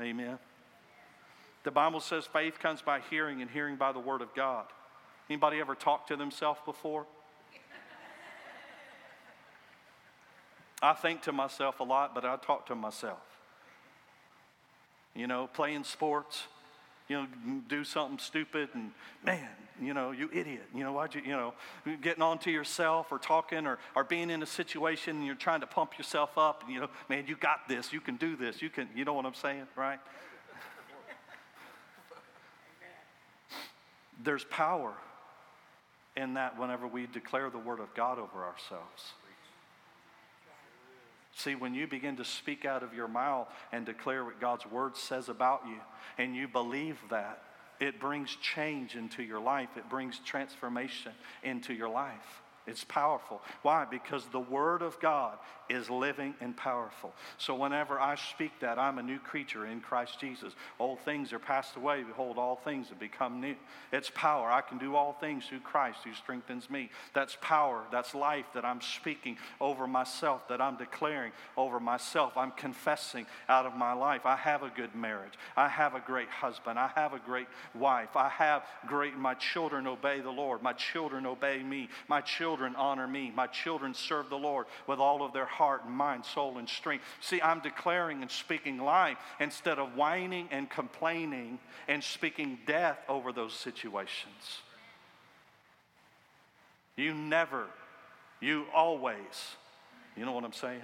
[0.00, 0.38] Amen.
[1.64, 4.64] The Bible says faith comes by hearing and hearing by the word of God.
[5.28, 7.06] Anybody ever talked to themselves before?
[10.82, 13.20] I think to myself a lot, but I talk to myself.
[15.14, 16.44] You know, playing sports,
[17.08, 17.26] you know,
[17.68, 18.90] do something stupid and
[19.24, 19.48] man,
[19.80, 20.64] you know, you idiot.
[20.74, 21.54] You know, why'd you, you know,
[22.00, 25.60] getting on to yourself or talking or, or being in a situation and you're trying
[25.60, 27.92] to pump yourself up and, you know, man, you got this.
[27.92, 28.62] You can do this.
[28.62, 29.98] You can, you know what I'm saying, right?
[34.22, 34.94] There's power
[36.16, 39.12] in that whenever we declare the word of God over ourselves.
[41.42, 44.96] See, when you begin to speak out of your mouth and declare what God's word
[44.96, 45.80] says about you,
[46.16, 47.42] and you believe that,
[47.80, 49.70] it brings change into your life.
[49.76, 51.10] It brings transformation
[51.42, 52.42] into your life.
[52.64, 53.42] It's powerful.
[53.62, 53.86] Why?
[53.90, 55.36] Because the Word of God
[55.72, 57.12] is living and powerful.
[57.38, 60.52] So whenever I speak that, I'm a new creature in Christ Jesus.
[60.78, 62.02] Old things are passed away.
[62.02, 63.56] Behold, all things have become new.
[63.90, 64.50] It's power.
[64.50, 66.90] I can do all things through Christ who strengthens me.
[67.14, 67.84] That's power.
[67.90, 72.36] That's life that I'm speaking over myself, that I'm declaring over myself.
[72.36, 74.26] I'm confessing out of my life.
[74.26, 75.34] I have a good marriage.
[75.56, 76.78] I have a great husband.
[76.78, 78.14] I have a great wife.
[78.14, 80.62] I have great, my children obey the Lord.
[80.62, 81.88] My children obey me.
[82.08, 83.32] My children honor me.
[83.34, 87.04] My children serve the Lord with all of their heart and mind, soul, and strength.
[87.20, 93.32] See, I'm declaring and speaking life instead of whining and complaining and speaking death over
[93.32, 94.62] those situations.
[96.96, 97.66] You never,
[98.40, 99.56] you always,
[100.16, 100.82] you know what I'm saying?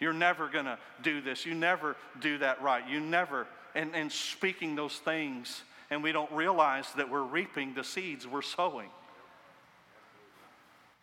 [0.00, 1.44] You're never going to do this.
[1.44, 2.86] You never do that right.
[2.88, 7.84] You never, and, and speaking those things, and we don't realize that we're reaping the
[7.84, 8.88] seeds we're sowing.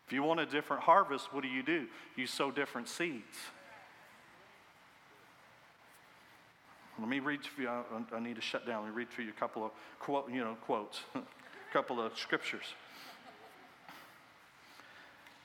[0.08, 1.86] If you want a different harvest, what do you do?
[2.16, 3.38] You sow different seeds.
[6.98, 7.70] Let me read to you.
[7.70, 8.84] I, need to shut down.
[8.84, 11.22] Let me read to you a couple of quote, you know, quotes, a
[11.74, 12.64] couple of scriptures.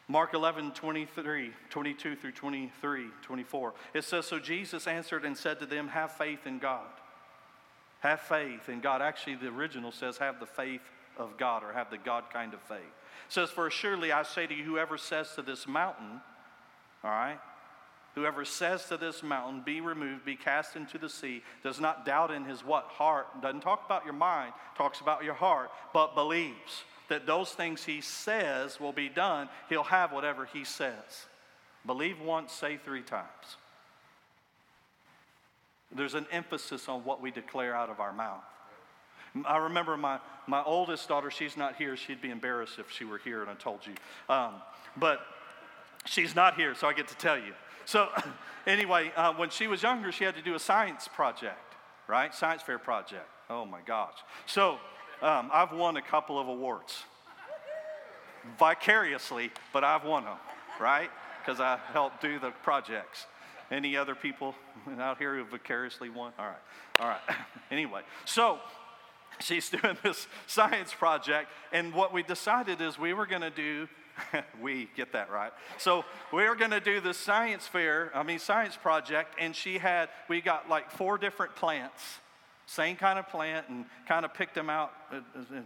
[0.07, 3.75] Mark 11, 23, 22 through 23, 24.
[3.95, 6.87] It says, So Jesus answered and said to them, Have faith in God.
[8.01, 9.03] Have faith in God.
[9.03, 10.83] Actually, the original says, Have the faith
[11.19, 12.79] of God or have the God kind of faith
[13.29, 16.21] says, For surely I say to you, whoever says to this mountain,
[17.05, 17.39] all right,
[18.15, 22.31] whoever says to this mountain, be removed, be cast into the sea, does not doubt
[22.31, 22.85] in his what?
[22.85, 23.43] Heart.
[23.43, 28.01] Doesn't talk about your mind, talks about your heart, but believes that those things he
[28.01, 31.27] says will be done, he'll have whatever he says.
[31.85, 33.57] Believe once, say three times.
[35.95, 38.45] There's an emphasis on what we declare out of our mouth.
[39.47, 41.97] I remember my, my oldest daughter, she's not here.
[41.97, 43.95] She'd be embarrassed if she were here and I told you.
[44.35, 44.55] Um,
[44.97, 45.21] but
[46.05, 47.55] she's not here, so I get to tell you.
[47.85, 48.09] So,
[48.67, 51.75] anyway, uh, when she was younger, she had to do a science project,
[52.07, 52.35] right?
[52.35, 53.27] Science fair project.
[53.49, 54.17] Oh my gosh.
[54.47, 54.79] So,
[55.23, 57.05] um, I've won a couple of awards
[58.59, 60.37] vicariously, but I've won them,
[60.81, 61.11] right?
[61.41, 63.27] Because I helped do the projects.
[63.71, 64.55] Any other people
[64.99, 66.33] out here who vicariously won?
[66.39, 66.57] All right,
[67.01, 67.21] all right.
[67.71, 68.59] anyway, so
[69.43, 73.89] she's doing this science project, and what we decided is we were going to do.
[74.61, 75.53] we get that right.
[75.79, 79.79] So we were going to do the science fair, I mean, science project, and she
[79.79, 82.21] had, we got like four different plants
[82.67, 85.61] same kind of plant and kind of picked them out, uh, uh,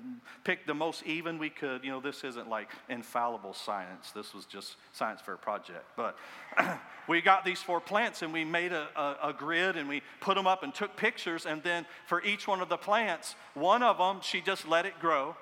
[0.45, 1.85] picked the most even we could.
[1.85, 4.13] You know, this isn't like infallible science.
[4.13, 5.85] This was just science fair project.
[5.97, 6.17] But
[7.09, 10.35] we got these four plants and we made a, a, a, grid and we put
[10.35, 11.47] them up and took pictures.
[11.47, 14.99] And then for each one of the plants, one of them, she just let it
[14.99, 15.37] grow.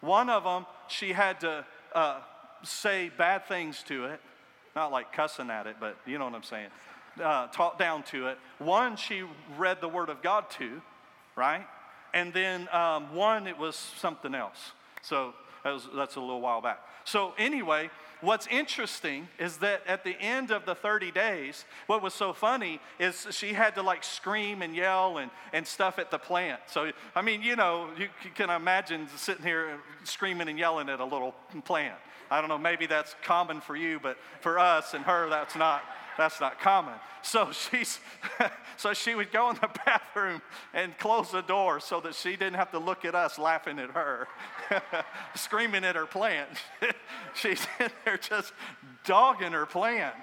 [0.00, 2.20] One of them, she had to uh,
[2.62, 4.20] say bad things to it.
[4.76, 6.70] Not like cussing at it, but you know what I'm saying
[7.22, 8.38] uh, taught down to it.
[8.58, 9.24] One she
[9.56, 10.80] read the Word of God to,
[11.36, 11.66] right?
[12.12, 14.72] And then um, one it was something else.
[15.02, 16.80] So that was, that's a little while back.
[17.04, 22.14] So anyway, what's interesting is that at the end of the 30 days, what was
[22.14, 26.18] so funny is she had to like scream and yell and, and stuff at the
[26.18, 26.60] plant.
[26.66, 31.04] So, I mean, you know, you can imagine sitting here screaming and yelling at a
[31.04, 31.96] little plant.
[32.30, 35.82] I don't know, maybe that's common for you, but for us and her, that's not
[36.20, 36.94] that's not common.
[37.22, 37.98] So she's
[38.76, 42.54] so she would go in the bathroom and close the door so that she didn't
[42.54, 44.28] have to look at us laughing at her,
[45.34, 46.48] screaming at her plant.
[47.34, 48.52] she's in there just
[49.04, 50.14] dogging her plant.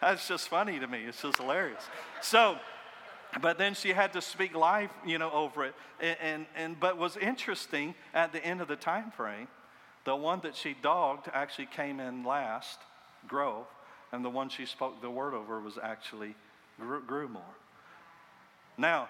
[0.00, 1.04] That's just funny to me.
[1.06, 1.82] It's just hilarious.
[2.20, 2.58] So
[3.40, 5.74] but then she had to speak life, you know, over it.
[6.00, 9.48] And, and, and but was interesting at the end of the time frame,
[10.04, 12.78] the one that she dogged actually came in last,
[13.26, 13.66] Grove,
[14.12, 16.34] and the one she spoke the word over was actually
[16.78, 17.42] grew, grew more.
[18.76, 19.08] Now,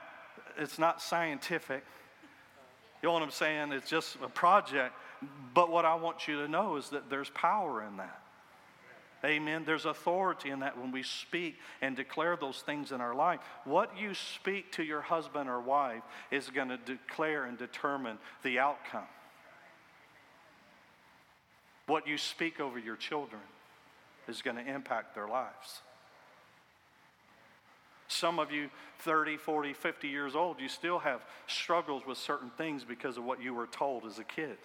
[0.57, 1.85] it's not scientific.
[3.03, 3.73] You know what I'm saying?
[3.73, 4.95] It's just a project.
[5.55, 8.21] But what I want you to know is that there's power in that.
[9.25, 9.63] Amen.
[9.65, 13.39] There's authority in that when we speak and declare those things in our life.
[13.65, 18.59] What you speak to your husband or wife is going to declare and determine the
[18.59, 19.07] outcome.
[21.87, 23.43] What you speak over your children
[24.29, 25.83] is going to impact their lives.
[28.09, 28.69] Some of you,
[29.01, 33.43] 30, 40, 50 years old, you still have struggles with certain things because of what
[33.43, 34.59] you were told as a kid.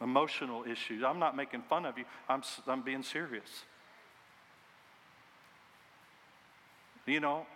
[0.00, 1.04] Emotional issues.
[1.04, 3.64] I'm not making fun of you, I'm, I'm being serious.
[7.06, 7.46] You know,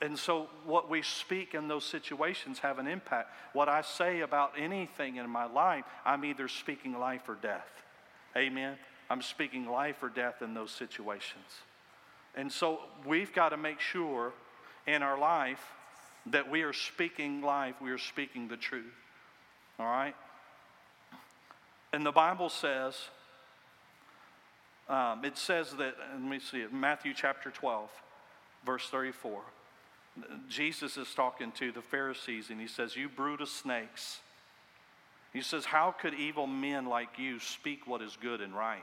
[0.00, 3.30] and so what we speak in those situations have an impact.
[3.52, 7.68] What I say about anything in my life, I'm either speaking life or death.
[8.36, 8.76] Amen.
[9.08, 11.62] I'm speaking life or death in those situations.
[12.34, 14.32] And so we've got to make sure
[14.86, 15.62] in our life
[16.26, 18.92] that we are speaking life, we are speaking the truth.
[19.78, 20.14] All right?
[21.92, 22.96] And the Bible says,
[24.88, 27.88] um, it says that, let me see it, Matthew chapter 12,
[28.66, 29.42] verse 34.
[30.48, 34.20] Jesus is talking to the Pharisees and he says, You brood of snakes.
[35.32, 38.82] He says, How could evil men like you speak what is good and right?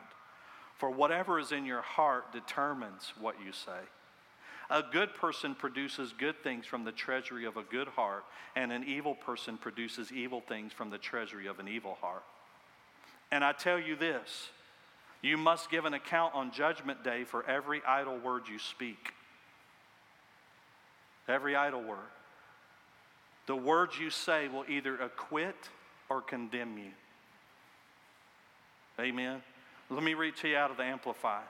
[0.77, 3.79] For whatever is in your heart determines what you say.
[4.69, 8.23] A good person produces good things from the treasury of a good heart,
[8.55, 12.23] and an evil person produces evil things from the treasury of an evil heart.
[13.31, 14.49] And I tell you this
[15.21, 19.13] you must give an account on Judgment Day for every idle word you speak.
[21.27, 21.99] Every idle word.
[23.47, 25.55] The words you say will either acquit
[26.09, 26.91] or condemn you.
[28.99, 29.41] Amen.
[29.89, 31.43] Let me read to you out of the Amplified.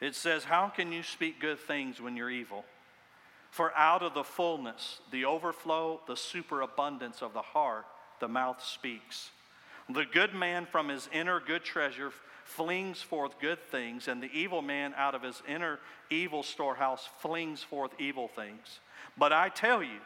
[0.00, 2.64] It says, How can you speak good things when you're evil?
[3.50, 7.86] For out of the fullness, the overflow, the superabundance of the heart,
[8.20, 9.30] the mouth speaks.
[9.88, 12.12] The good man from his inner good treasure
[12.48, 15.78] flings forth good things, and the evil man out of his inner
[16.08, 18.80] evil storehouse flings forth evil things.
[19.18, 19.98] But I tell you,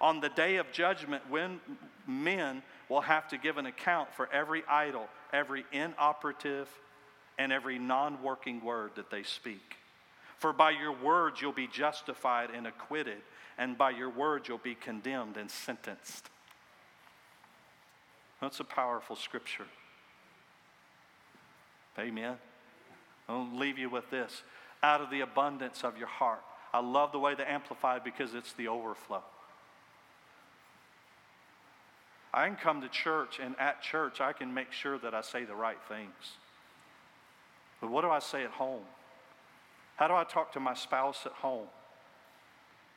[0.00, 1.60] on the day of judgment, when
[2.06, 6.68] men will have to give an account for every idle, every inoperative,
[7.36, 9.76] and every non working word that they speak.
[10.38, 13.18] For by your words you'll be justified and acquitted,
[13.58, 16.30] and by your words you'll be condemned and sentenced.
[18.40, 19.66] That's a powerful scripture.
[21.98, 22.36] Amen.
[23.28, 24.42] I'll leave you with this.
[24.82, 26.42] Out of the abundance of your heart.
[26.72, 29.22] I love the way they amplified because it's the overflow.
[32.32, 35.44] I can come to church, and at church, I can make sure that I say
[35.44, 36.12] the right things.
[37.80, 38.82] But what do I say at home?
[39.96, 41.66] How do I talk to my spouse at home?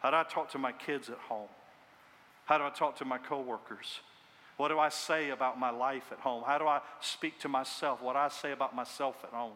[0.02, 1.48] How do I talk to my kids at home?
[2.46, 4.02] How do I talk to my coworkers?
[4.62, 6.44] What do I say about my life at home?
[6.46, 8.00] How do I speak to myself?
[8.00, 9.54] What I say about myself at home?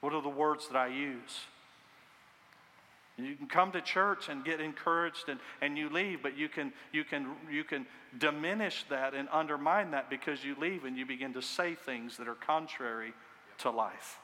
[0.00, 1.40] What are the words that I use?
[3.18, 6.72] You can come to church and get encouraged and, and you leave, but you can,
[6.90, 7.84] you, can, you can
[8.16, 12.26] diminish that and undermine that because you leave and you begin to say things that
[12.26, 13.12] are contrary
[13.58, 14.20] to life.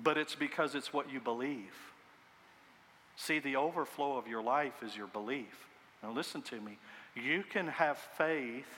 [0.00, 1.74] But it's because it's what you believe.
[3.16, 5.66] See, the overflow of your life is your belief.
[6.02, 6.78] Now, listen to me.
[7.14, 8.68] You can have faith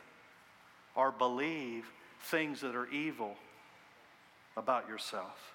[0.94, 1.84] or believe
[2.22, 3.36] things that are evil
[4.56, 5.54] about yourself.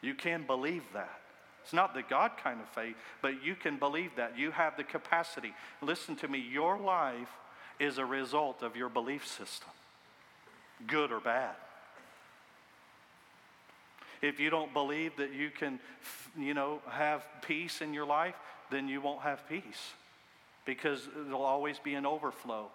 [0.00, 1.20] You can believe that.
[1.62, 4.36] It's not the God kind of faith, but you can believe that.
[4.36, 5.54] You have the capacity.
[5.80, 6.38] Listen to me.
[6.38, 7.30] Your life
[7.78, 9.70] is a result of your belief system,
[10.86, 11.54] good or bad.
[14.20, 15.80] If you don't believe that you can,
[16.38, 18.34] you know, have peace in your life,
[18.72, 19.92] then you won't have peace
[20.64, 22.68] because there'll always be an overflow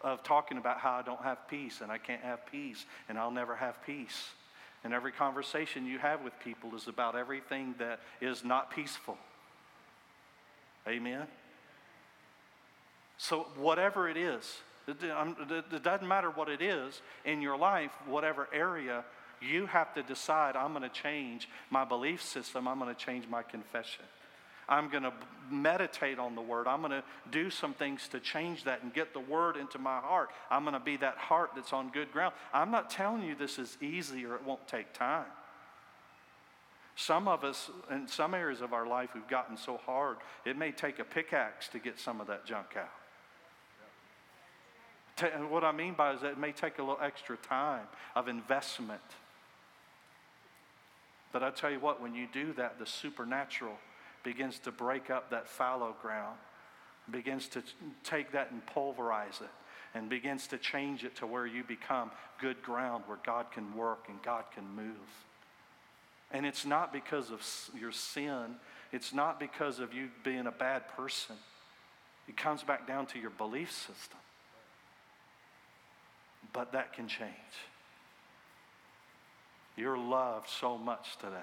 [0.00, 3.30] of talking about how I don't have peace and I can't have peace and I'll
[3.30, 4.30] never have peace.
[4.84, 9.16] And every conversation you have with people is about everything that is not peaceful.
[10.88, 11.26] Amen?
[13.16, 19.04] So, whatever it is, it doesn't matter what it is in your life, whatever area,
[19.40, 23.28] you have to decide I'm going to change my belief system, I'm going to change
[23.28, 24.04] my confession.
[24.72, 25.12] I'm going to
[25.50, 26.66] meditate on the word.
[26.66, 29.98] I'm going to do some things to change that and get the word into my
[29.98, 30.30] heart.
[30.50, 32.32] I'm going to be that heart that's on good ground.
[32.54, 35.26] I'm not telling you this is easy or it won't take time.
[36.96, 40.16] Some of us, in some areas of our life, we've gotten so hard,
[40.46, 42.88] it may take a pickaxe to get some of that junk out.
[45.50, 49.02] What I mean by is that it may take a little extra time of investment.
[51.30, 53.76] But I tell you what, when you do that, the supernatural
[54.22, 56.36] begins to break up that fallow ground,
[57.10, 57.62] begins to
[58.04, 59.50] take that and pulverize it,
[59.94, 62.10] and begins to change it to where you become
[62.40, 64.96] good ground where God can work and God can move.
[66.30, 67.42] And it's not because of
[67.78, 68.56] your sin,
[68.90, 71.36] it's not because of you being a bad person.
[72.28, 74.18] It comes back down to your belief system.
[76.52, 77.30] But that can change.
[79.76, 81.36] You're loved so much today.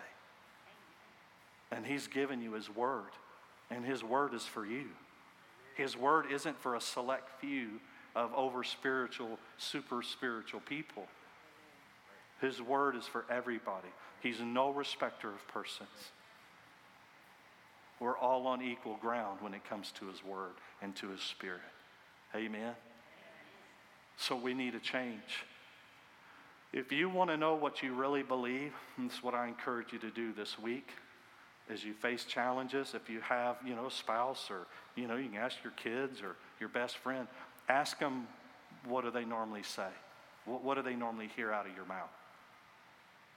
[1.71, 3.11] And He's given you His Word,
[3.69, 4.85] and His Word is for you.
[5.75, 7.79] His Word isn't for a select few
[8.15, 11.07] of over spiritual, super spiritual people.
[12.41, 13.89] His word is for everybody.
[14.21, 15.89] He's no respecter of persons.
[17.99, 21.61] We're all on equal ground when it comes to His word and to His spirit.
[22.33, 22.73] Amen.
[24.17, 25.45] So we need a change.
[26.71, 29.99] If you want to know what you really believe, this is what I encourage you
[29.99, 30.89] to do this week
[31.69, 32.93] as you face challenges.
[32.93, 36.21] If you have, you know, a spouse or, you know, you can ask your kids
[36.21, 37.27] or your best friend,
[37.67, 38.27] ask them
[38.87, 39.89] what do they normally say?
[40.45, 42.09] What, what do they normally hear out of your mouth?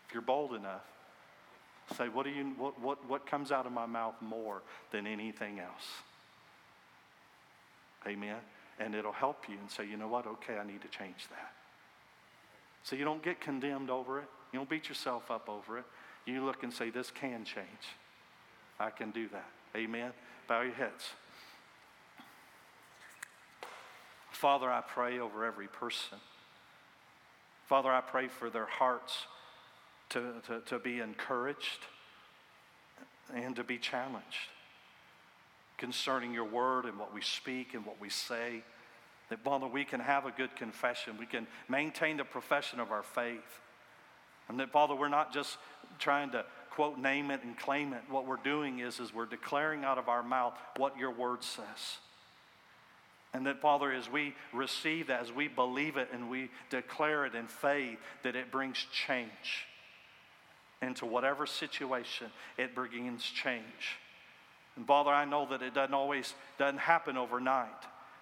[0.09, 0.83] If you're bold enough,
[1.97, 4.62] say, what, do you, what, what, what comes out of my mouth more
[4.93, 5.87] than anything else?
[8.07, 8.37] Amen.
[8.78, 10.26] And it'll help you and say, you know what?
[10.26, 11.53] Okay, I need to change that.
[12.83, 14.26] So you don't get condemned over it.
[14.53, 15.85] You don't beat yourself up over it.
[16.26, 17.66] You look and say, this can change.
[18.83, 19.49] I can do that.
[19.76, 20.11] Amen.
[20.49, 21.11] Bow your heads.
[24.33, 26.18] Father, I pray over every person.
[27.68, 29.26] Father, I pray for their hearts
[30.11, 31.87] to, to, to be encouraged
[33.33, 34.51] and to be challenged
[35.78, 38.64] concerning your word and what we speak and what we say.
[39.30, 41.16] That, Father, we can have a good confession.
[41.18, 43.61] We can maintain the profession of our faith.
[44.49, 45.57] And that, Father, we're not just
[46.01, 48.01] trying to quote, name it and claim it.
[48.09, 51.99] What we're doing is, is we're declaring out of our mouth what your word says.
[53.35, 57.35] And that, Father, as we receive that, as we believe it and we declare it
[57.35, 59.66] in faith, that it brings change
[60.81, 63.99] into whatever situation, it brings change.
[64.77, 67.68] And Father, I know that it doesn't always doesn't happen overnight.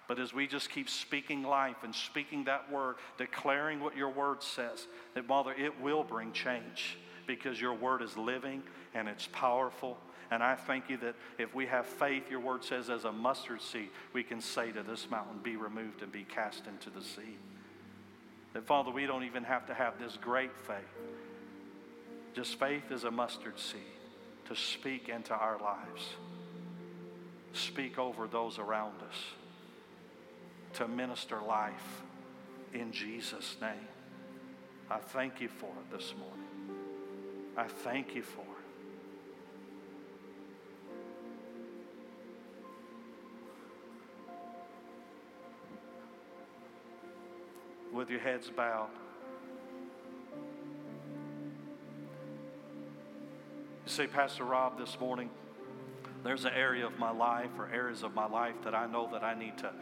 [0.09, 4.43] But as we just keep speaking life and speaking that word, declaring what your word
[4.43, 8.63] says, that Father, it will bring change because your word is living
[8.93, 9.97] and it's powerful.
[10.31, 13.61] And I thank you that if we have faith, your word says, as a mustard
[13.61, 17.37] seed, we can say to this mountain, be removed and be cast into the sea.
[18.53, 20.77] That, Father, we don't even have to have this great faith.
[22.33, 23.81] Just faith is a mustard seed
[24.47, 26.15] to speak into our lives,
[27.53, 29.17] speak over those around us,
[30.73, 32.01] to minister life
[32.73, 33.87] in Jesus' name.
[34.89, 36.60] I thank you for it this morning.
[37.57, 38.47] I thank you for it.
[47.93, 48.89] With your heads bowed.
[53.85, 55.29] You say, Pastor Rob, this morning,
[56.23, 59.23] there's an area of my life or areas of my life that I know that
[59.23, 59.73] I need to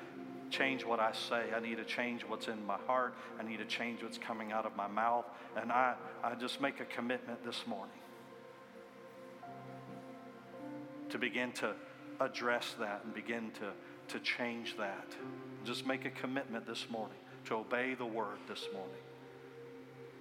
[0.49, 1.45] change what I say.
[1.55, 3.13] I need to change what's in my heart.
[3.39, 5.25] I need to change what's coming out of my mouth.
[5.55, 7.93] And I, I just make a commitment this morning
[11.09, 11.73] to begin to
[12.19, 13.71] address that and begin to,
[14.13, 15.07] to change that.
[15.65, 19.01] Just make a commitment this morning to obey the word this morning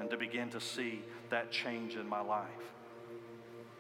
[0.00, 2.46] and to begin to see that change in my life.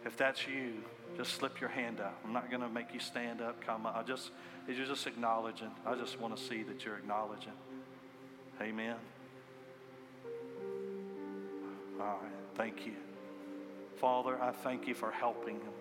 [0.04, 0.74] If that's you,
[1.16, 2.14] just slip your hand out.
[2.24, 3.96] I'm not going to make you stand up, come up.
[3.96, 4.30] I just,
[4.68, 5.70] you're just acknowledging.
[5.86, 7.52] I just want to see that you're acknowledging.
[8.60, 8.96] Amen.
[12.00, 12.32] All right.
[12.54, 12.92] Thank you.
[14.00, 15.72] Father, I thank you for helping them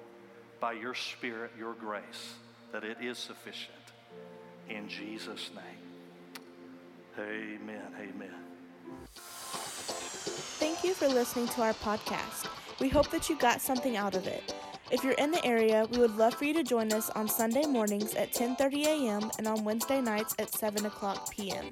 [0.60, 2.34] by your Spirit, your grace,
[2.72, 3.74] that it is sufficient.
[4.70, 5.88] In Jesus' name.
[7.20, 7.94] Amen.
[8.00, 8.34] Amen.
[10.60, 12.48] Thank you for listening to our podcast.
[12.80, 14.54] We hope that you got something out of it.
[14.90, 17.66] If you're in the area, we would love for you to join us on Sunday
[17.66, 19.32] mornings at 10:30 a.m.
[19.38, 21.72] and on Wednesday nights at 7 o'clock p.m.